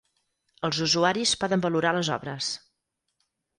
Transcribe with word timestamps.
Els 0.69 0.79
usuaris 0.85 1.35
poden 1.45 1.63
valorar 1.67 1.93
les 1.99 2.11
obres. 2.19 2.51